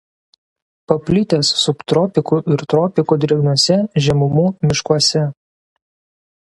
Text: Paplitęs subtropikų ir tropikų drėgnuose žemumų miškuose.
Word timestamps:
Paplitęs 0.91 1.51
subtropikų 1.65 2.39
ir 2.55 2.65
tropikų 2.73 3.19
drėgnuose 3.27 3.79
žemumų 4.07 4.49
miškuose. 4.71 5.27